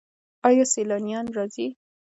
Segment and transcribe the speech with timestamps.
[0.47, 1.67] آیا سیلانیان راځي؟